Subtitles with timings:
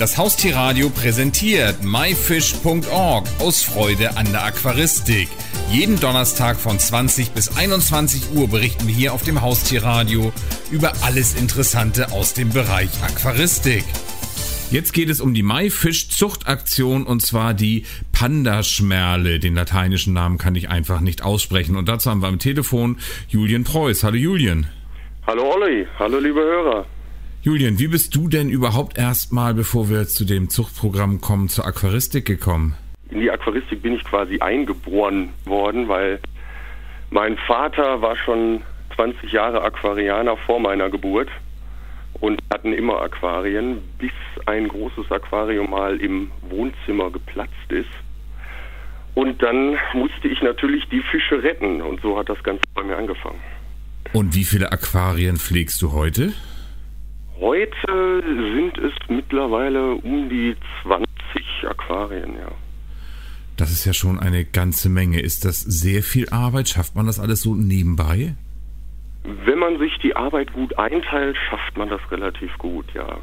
[0.00, 5.28] Das Haustierradio präsentiert myfish.org aus Freude an der Aquaristik.
[5.70, 10.32] Jeden Donnerstag von 20 bis 21 Uhr berichten wir hier auf dem Haustierradio
[10.70, 13.84] über alles Interessante aus dem Bereich Aquaristik.
[14.70, 19.38] Jetzt geht es um die Maifisch-Zuchtaktion und zwar die Pandaschmerle.
[19.38, 21.76] Den lateinischen Namen kann ich einfach nicht aussprechen.
[21.76, 22.96] Und dazu haben wir am Telefon
[23.28, 24.02] Julian Preuß.
[24.02, 24.66] Hallo Julian.
[25.26, 26.86] Hallo Olli, hallo liebe Hörer.
[27.42, 32.26] Julian, wie bist du denn überhaupt erstmal, bevor wir zu dem Zuchtprogramm kommen, zur Aquaristik
[32.26, 32.74] gekommen?
[33.08, 36.20] In die Aquaristik bin ich quasi eingeboren worden, weil
[37.08, 38.60] mein Vater war schon
[38.94, 41.30] 20 Jahre Aquarianer vor meiner Geburt
[42.20, 44.12] und hatten immer Aquarien, bis
[44.44, 47.88] ein großes Aquarium mal im Wohnzimmer geplatzt ist.
[49.14, 52.98] Und dann musste ich natürlich die Fische retten und so hat das Ganze bei mir
[52.98, 53.40] angefangen.
[54.12, 56.34] Und wie viele Aquarien pflegst du heute?
[57.40, 61.08] Heute sind es mittlerweile um die 20
[61.70, 62.52] Aquarien, ja.
[63.56, 65.20] Das ist ja schon eine ganze Menge.
[65.20, 66.68] Ist das sehr viel Arbeit?
[66.68, 68.34] Schafft man das alles so nebenbei?
[69.24, 73.18] Wenn man sich die Arbeit gut einteilt, schafft man das relativ gut, ja.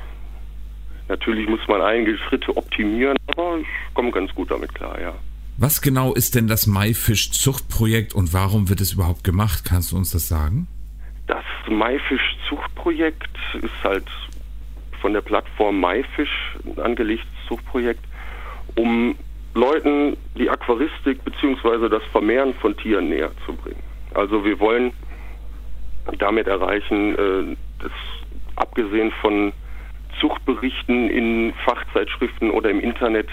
[1.10, 5.14] Natürlich muss man einige Schritte optimieren, aber ich komme ganz gut damit klar, ja.
[5.58, 9.64] Was genau ist denn das Maifisch-Zuchtprojekt und warum wird es überhaupt gemacht?
[9.64, 10.68] Kannst du uns das sagen?
[11.28, 14.08] Das Maifisch-Zuchtprojekt ist halt
[15.02, 18.04] von der Plattform Maifisch ein angelegtes Zuchtprojekt,
[18.76, 19.16] um
[19.54, 21.90] Leuten die Aquaristik bzw.
[21.90, 23.82] das Vermehren von Tieren näher zu bringen.
[24.14, 24.94] Also wir wollen
[26.20, 27.92] damit erreichen, äh, dass
[28.56, 29.52] abgesehen von
[30.20, 33.28] Zuchtberichten in Fachzeitschriften oder im Internet,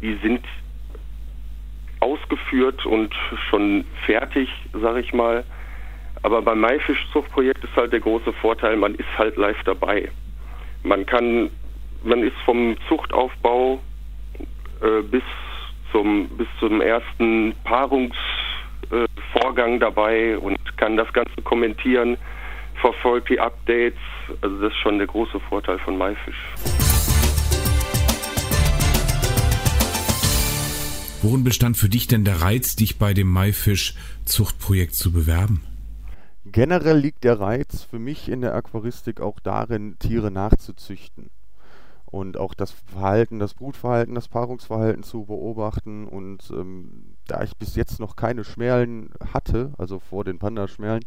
[0.00, 0.44] die sind
[2.00, 3.14] ausgeführt und
[3.50, 5.44] schon fertig, sage ich mal.
[6.22, 10.10] Aber beim Maifischzuchtprojekt ist halt der große Vorteil, man ist halt live dabei.
[10.82, 11.50] Man kann,
[12.02, 13.80] man ist vom Zuchtaufbau
[14.80, 15.22] äh, bis
[15.92, 22.16] zum bis zum ersten Paarungsvorgang äh, dabei und kann das Ganze kommentieren,
[22.80, 23.98] verfolgt die Updates.
[24.42, 26.36] Also das ist schon der große Vorteil von Maifisch.
[31.22, 35.64] Worin bestand für dich denn der Reiz, dich bei dem Maifisch-Zuchtprojekt zu bewerben?
[36.58, 41.30] Generell liegt der Reiz für mich in der Aquaristik auch darin, Tiere nachzuzüchten
[42.04, 46.08] und auch das Verhalten, das Brutverhalten, das Paarungsverhalten zu beobachten.
[46.08, 51.04] Und ähm, da ich bis jetzt noch keine Schmerlen hatte, also vor den Pandaschmerlen,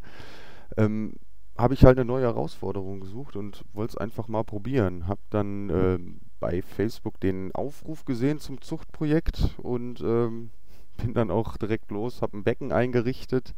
[0.77, 1.15] ähm,
[1.57, 5.09] habe ich halt eine neue Herausforderung gesucht und wollte es einfach mal probieren.
[5.09, 5.99] Habe dann äh,
[6.39, 10.51] bei Facebook den Aufruf gesehen zum Zuchtprojekt und ähm,
[10.95, 13.53] bin dann auch direkt los, habe ein Becken eingerichtet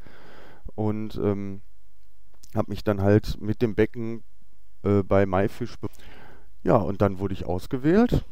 [0.73, 1.61] und ähm,
[2.55, 4.23] habe mich dann halt mit dem Becken
[4.83, 5.75] äh, bei Maifisch.
[6.63, 8.25] Ja, und dann wurde ich ausgewählt,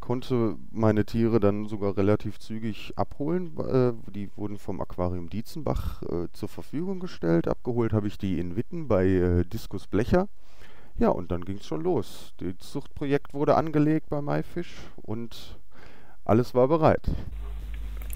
[0.00, 3.56] konnte meine Tiere dann sogar relativ zügig abholen.
[3.58, 7.48] Äh, die wurden vom Aquarium Dietzenbach äh, zur Verfügung gestellt.
[7.48, 10.28] Abgeholt habe ich die in Witten bei äh, Diskus Blecher.
[10.98, 12.32] Ja, und dann ging es schon los.
[12.38, 15.58] Das Zuchtprojekt wurde angelegt bei Maifisch und
[16.24, 17.10] alles war bereit.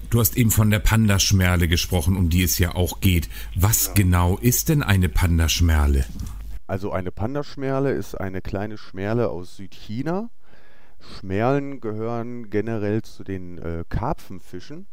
[0.09, 3.29] Du hast eben von der Pandaschmerle gesprochen, um die es ja auch geht.
[3.55, 3.93] Was ja.
[3.93, 6.05] genau ist denn eine Pandaschmerle?
[6.67, 10.29] Also eine Pandaschmerle ist eine kleine Schmerle aus Südchina.
[10.99, 14.87] Schmerlen gehören generell zu den äh, Karpfenfischen.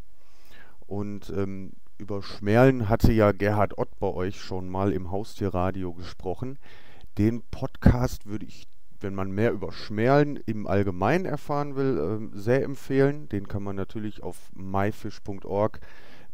[0.87, 6.59] Und ähm, über Schmerlen hatte ja Gerhard Ott bei euch schon mal im Haustierradio gesprochen.
[7.19, 8.69] Den Podcast würde ich
[9.01, 13.29] wenn man mehr über Schmerlen im Allgemeinen erfahren will, äh, sehr empfehlen.
[13.29, 15.81] Den kann man natürlich auf myfish.org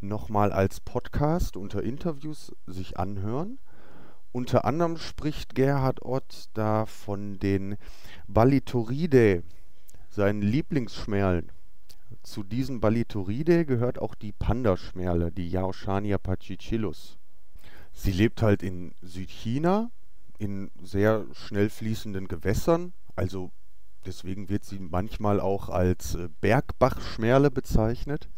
[0.01, 3.59] nochmal als Podcast unter Interviews sich anhören.
[4.33, 7.77] Unter anderem spricht Gerhard Ott da von den
[8.27, 9.45] Balitoridae,
[10.11, 11.53] seinen Lieblingsschmerlen.
[12.23, 17.19] Zu diesen Balitoridae gehört auch die Pandaschmerle, die Yaoshania pachychilus.
[17.93, 19.91] Sie lebt halt in Südchina,
[20.39, 22.93] in sehr schnell fließenden Gewässern.
[23.17, 23.51] Also
[24.07, 28.29] deswegen wird sie manchmal auch als äh, Bergbachschmerle bezeichnet.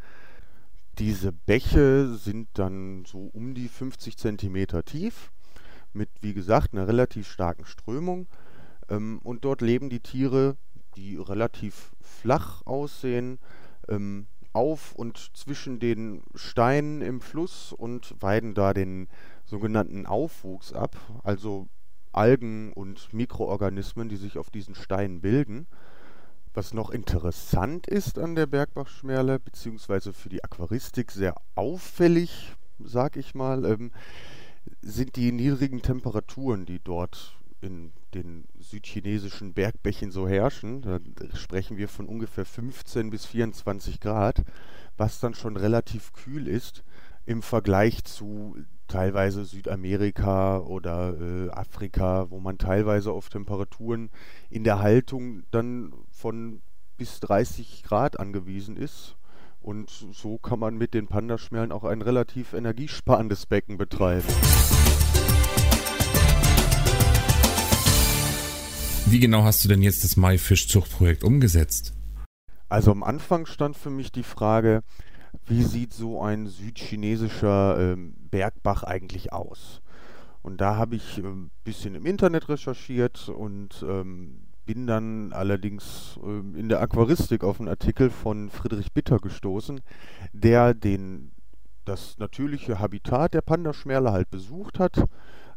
[0.99, 5.31] Diese Bäche sind dann so um die 50 cm tief,
[5.93, 8.29] mit wie gesagt einer relativ starken Strömung.
[8.89, 10.57] Ähm, und dort leben die Tiere,
[10.97, 13.39] die relativ flach aussehen,
[13.89, 19.09] ähm, auf und zwischen den Steinen im Fluss und weiden da den
[19.45, 20.97] sogenannten Aufwuchs ab.
[21.23, 21.69] Also
[22.17, 25.67] Algen und Mikroorganismen, die sich auf diesen Steinen bilden.
[26.55, 33.35] Was noch interessant ist an der Bergbachschmerle, beziehungsweise für die Aquaristik sehr auffällig, sag ich
[33.35, 33.93] mal, ähm,
[34.81, 40.83] sind die niedrigen Temperaturen, die dort in den südchinesischen Bergbächen so herrschen.
[40.83, 40.99] Da
[41.35, 44.43] sprechen wir von ungefähr 15 bis 24 Grad,
[44.97, 46.85] was dann schon relativ kühl ist
[47.27, 54.11] im Vergleich zu teilweise Südamerika oder äh, Afrika, wo man teilweise auf Temperaturen
[54.51, 56.63] in der Haltung dann von
[56.97, 59.17] bis 30 Grad angewiesen ist.
[59.61, 64.29] Und so kann man mit den Pandaschmerlen auch ein relativ energiesparendes Becken betreiben.
[69.09, 71.95] Wie genau hast du denn jetzt das Maifischzuchtprojekt umgesetzt?
[72.69, 74.83] Also am Anfang stand für mich die Frage,
[75.47, 79.81] wie sieht so ein südchinesischer ähm, Bergbach eigentlich aus?
[80.43, 86.19] Und da habe ich ein ähm, bisschen im Internet recherchiert und ähm, bin dann allerdings
[86.23, 89.81] ähm, in der Aquaristik auf einen Artikel von Friedrich Bitter gestoßen,
[90.33, 91.33] der den,
[91.85, 95.05] das natürliche Habitat der Pandaschmerle halt besucht hat,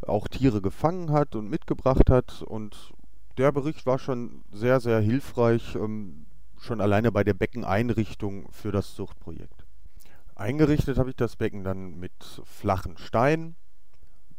[0.02, 2.44] auch Tiere gefangen hat und mitgebracht hat.
[2.44, 2.94] Und
[3.38, 6.26] der Bericht war schon sehr, sehr hilfreich, ähm,
[6.60, 9.69] schon alleine bei der Beckeneinrichtung für das Zuchtprojekt.
[10.40, 12.14] Eingerichtet habe ich das Becken dann mit
[12.46, 13.58] flachen Steinen,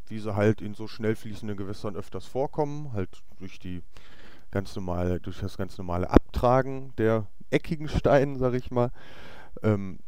[0.06, 3.82] wie sie halt in so schnell fließenden Gewässern öfters vorkommen, halt durch die
[4.50, 8.92] ganz normale, durch das ganz normale Abtragen der eckigen Steine, sag ich mal.
[9.62, 9.98] Ähm,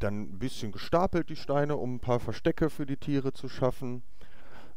[0.00, 4.02] dann ein bisschen gestapelt die Steine, um ein paar Verstecke für die Tiere zu schaffen.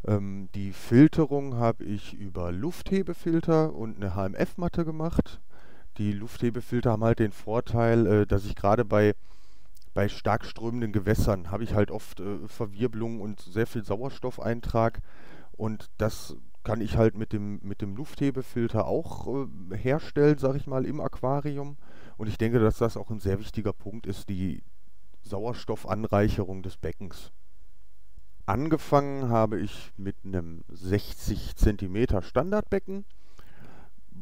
[0.06, 5.42] Ähm, die Filterung habe ich über Lufthebefilter und eine HMF-Matte gemacht.
[5.98, 9.16] Die Lufthebefilter haben halt den Vorteil, äh, dass ich gerade bei
[9.96, 15.02] bei stark strömenden Gewässern habe ich halt oft äh, Verwirbelungen und sehr viel Sauerstoffeintrag.
[15.54, 20.68] Und das kann ich halt mit dem, mit dem Lufthebefilter auch äh, herstellen, sage ich
[20.68, 21.78] mal, im Aquarium.
[22.18, 24.64] Und ich denke, dass das auch ein sehr wichtiger Punkt ist, die
[25.22, 27.32] Sauerstoffanreicherung des Beckens.
[28.46, 33.06] Angefangen habe ich mit einem 60 cm Standardbecken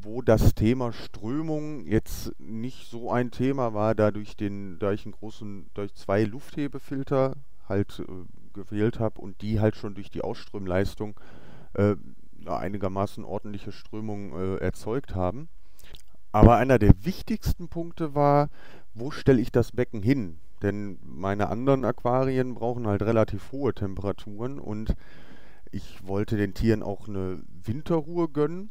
[0.03, 5.05] wo das Thema Strömung jetzt nicht so ein Thema war, da, durch den, da ich
[5.05, 7.35] einen großen, da ich zwei Lufthebefilter
[7.67, 11.19] halt äh, gewählt habe und die halt schon durch die Ausströmleistung
[11.73, 11.95] äh,
[12.45, 15.47] einigermaßen ordentliche Strömung äh, erzeugt haben.
[16.31, 18.49] Aber einer der wichtigsten Punkte war,
[18.93, 20.39] wo stelle ich das Becken hin?
[20.61, 24.95] Denn meine anderen Aquarien brauchen halt relativ hohe Temperaturen und
[25.71, 28.69] ich wollte den Tieren auch eine Winterruhe gönnen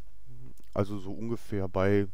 [0.75, 2.07] also so ungefähr bei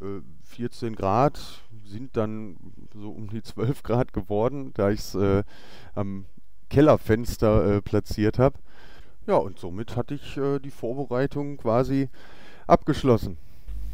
[0.00, 1.40] äh, 14 Grad,
[1.84, 2.56] sind dann
[2.94, 5.44] so um die 12 Grad geworden, da ich es äh,
[5.94, 6.26] am
[6.68, 8.58] Kellerfenster äh, platziert habe.
[9.26, 12.08] Ja, und somit hatte ich äh, die Vorbereitung quasi
[12.66, 13.38] abgeschlossen.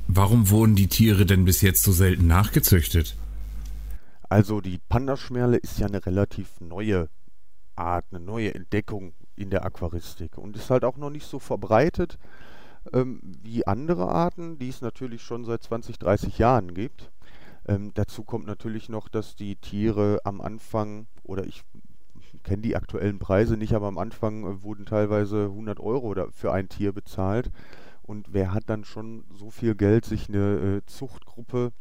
[0.06, 3.16] Warum wurden die Tiere denn bis jetzt so selten nachgezüchtet?
[4.28, 7.08] Also die Pandaschmerle ist ja eine relativ neue
[7.76, 12.18] Art, eine neue Entdeckung in der Aquaristik und ist halt auch noch nicht so verbreitet
[12.92, 17.10] ähm, wie andere Arten, die es natürlich schon seit 20, 30 Jahren gibt.
[17.66, 21.64] Ähm, dazu kommt natürlich noch, dass die Tiere am Anfang, oder ich
[22.42, 26.68] kenne die aktuellen Preise nicht, aber am Anfang äh, wurden teilweise 100 Euro für ein
[26.68, 27.50] Tier bezahlt.
[28.02, 31.72] Und wer hat dann schon so viel Geld, sich eine äh, Zuchtgruppe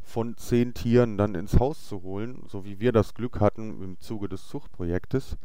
[0.00, 3.98] von zehn Tieren dann ins Haus zu holen, so wie wir das Glück hatten im
[3.98, 5.36] Zuge des Zuchtprojektes.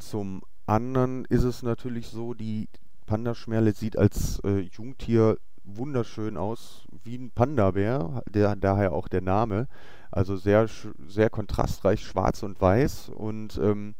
[0.00, 2.68] Zum anderen ist es natürlich so, die
[3.06, 9.68] Pandaschmerle sieht als äh, Jungtier wunderschön aus, wie ein Panda-Bär, der, daher auch der Name.
[10.10, 10.68] Also sehr,
[11.06, 13.10] sehr kontrastreich schwarz und weiß.
[13.10, 13.94] Und ähm,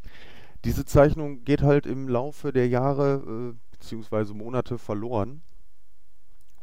[0.64, 4.32] diese Zeichnung geht halt im Laufe der Jahre äh, bzw.
[4.34, 5.42] Monate verloren.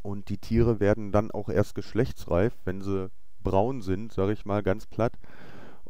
[0.02, 3.10] Und die Tiere werden dann auch erst geschlechtsreif, wenn sie
[3.42, 5.12] braun sind, sage ich mal ganz platt.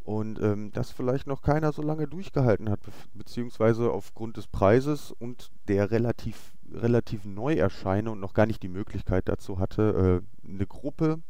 [0.05, 2.81] Und ähm, das vielleicht noch keiner so lange durchgehalten hat,
[3.15, 9.29] beziehungsweise aufgrund des Preises und der relativ, relativ Neuerscheinung und noch gar nicht die Möglichkeit
[9.29, 11.23] dazu hatte, äh, eine Gruppe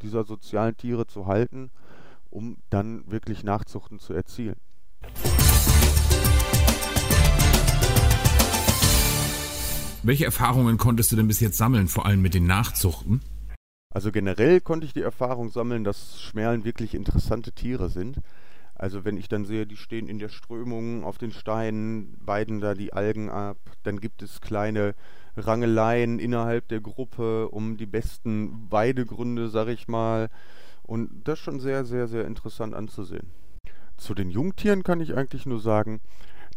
[0.00, 1.70] dieser sozialen Tiere zu halten,
[2.30, 4.56] um dann wirklich Nachzuchten zu erzielen.
[10.02, 13.20] Welche Erfahrungen konntest du denn bis jetzt sammeln, vor allem mit den Nachzuchten?
[13.92, 18.16] Also generell konnte ich die Erfahrung sammeln, dass Schmerlen wirklich interessante Tiere sind.
[18.74, 22.74] Also wenn ich dann sehe, die stehen in der Strömung auf den Steinen, weiden da
[22.74, 24.94] die Algen ab, dann gibt es kleine
[25.36, 30.30] Rangeleien innerhalb der Gruppe um die besten Weidegründe, sag ich mal.
[30.82, 33.28] Und das ist schon sehr, sehr, sehr interessant anzusehen.
[33.98, 36.00] Zu den Jungtieren kann ich eigentlich nur sagen,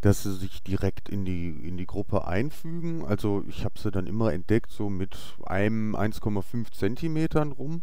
[0.00, 3.04] dass sie sich direkt in die, in die Gruppe einfügen.
[3.04, 7.82] Also ich habe sie dann immer entdeckt, so mit einem 1,5 Zentimetern rum.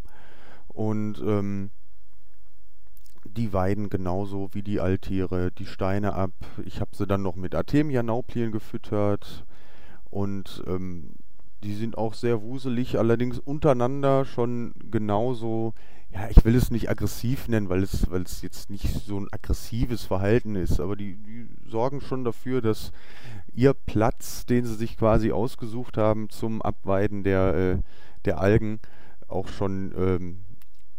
[0.67, 1.71] Und ähm,
[3.25, 6.31] die weiden genauso wie die Altiere die Steine ab.
[6.65, 9.45] Ich habe sie dann noch mit Artemia-Nauplien gefüttert.
[10.09, 11.13] Und ähm,
[11.63, 15.73] die sind auch sehr wuselig, allerdings untereinander schon genauso,
[16.13, 19.27] ja, ich will es nicht aggressiv nennen, weil es, weil es jetzt nicht so ein
[19.31, 22.91] aggressives Verhalten ist, aber die, die sorgen schon dafür, dass
[23.53, 27.77] ihr Platz, den sie sich quasi ausgesucht haben zum Abweiden der, äh,
[28.25, 28.79] der Algen,
[29.27, 30.45] auch schon ähm,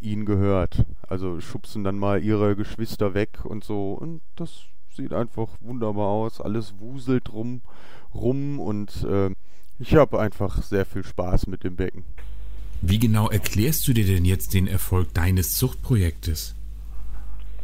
[0.01, 0.85] ihnen gehört.
[1.07, 3.93] Also schubsen dann mal ihre Geschwister weg und so.
[3.93, 6.41] Und das sieht einfach wunderbar aus.
[6.41, 7.63] Alles wuselt rum,
[8.13, 9.31] rum und äh,
[9.79, 12.05] ich habe einfach sehr viel Spaß mit dem Becken.
[12.83, 16.55] Wie genau erklärst du dir denn jetzt den Erfolg deines Zuchtprojektes?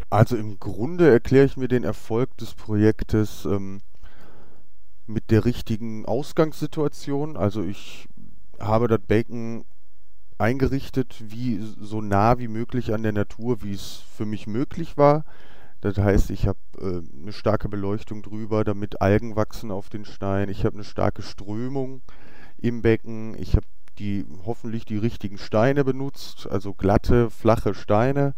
[0.09, 3.81] Also im Grunde erkläre ich mir den Erfolg des Projektes ähm,
[5.07, 7.37] mit der richtigen Ausgangssituation.
[7.37, 8.09] Also ich
[8.59, 9.65] habe das Becken
[10.39, 15.25] eingerichtet, wie so nah wie möglich an der Natur, wie es für mich möglich war.
[15.81, 20.49] Das heißt, ich habe äh, eine starke Beleuchtung drüber, damit Algen wachsen auf den Stein.
[20.49, 22.03] Ich habe eine starke Strömung
[22.59, 23.35] im Becken.
[23.39, 23.67] Ich habe
[24.01, 28.35] die hoffentlich die richtigen Steine benutzt, also glatte, flache Steine.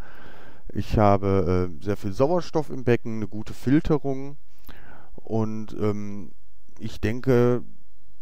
[0.73, 4.37] Ich habe äh, sehr viel Sauerstoff im Becken, eine gute Filterung
[5.14, 6.33] und ähm,
[6.78, 7.62] ich denke,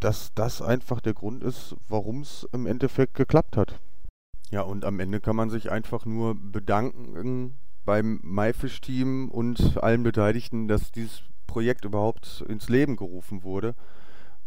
[0.00, 3.80] dass das einfach der Grund ist, warum es im Endeffekt geklappt hat.
[4.50, 7.54] Ja, und am Ende kann man sich einfach nur bedanken
[7.86, 13.74] beim MyFish-Team und allen Beteiligten, dass dieses Projekt überhaupt ins Leben gerufen wurde,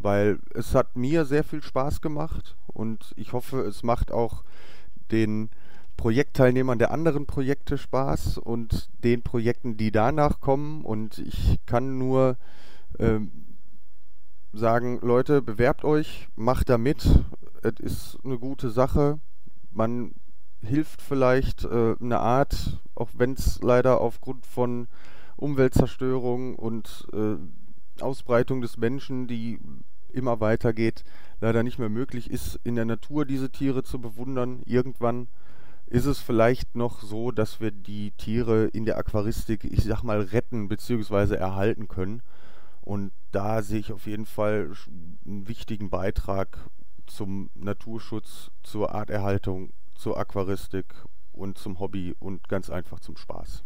[0.04, 4.44] weil es hat mir sehr viel Spaß gemacht und ich hoffe, es macht auch
[5.12, 5.50] den
[5.98, 12.38] Projektteilnehmern der anderen Projekte Spaß und den Projekten, die danach kommen und ich kann nur
[13.00, 13.32] ähm,
[14.52, 17.08] sagen, Leute, bewerbt euch, macht da mit.
[17.62, 19.20] Es ist eine gute Sache.
[19.72, 20.14] Man
[20.62, 24.88] hilft vielleicht äh, eine Art, auch wenn es leider aufgrund von
[25.36, 27.36] Umweltzerstörung und äh,
[28.02, 29.60] Ausbreitung des Menschen, die
[30.14, 31.04] immer weitergeht,
[31.42, 34.62] leider nicht mehr möglich ist, in der Natur diese Tiere zu bewundern.
[34.66, 35.28] Irgendwann
[35.88, 40.22] ist es vielleicht noch so, dass wir die Tiere in der Aquaristik, ich sag mal,
[40.22, 41.36] retten bzw.
[41.36, 42.22] erhalten können.
[42.82, 44.72] Und da sehe ich auf jeden Fall
[45.26, 46.58] einen wichtigen Beitrag
[47.06, 50.86] zum Naturschutz, zur Arterhaltung, zur Aquaristik
[51.32, 53.64] und zum Hobby und ganz einfach zum Spaß.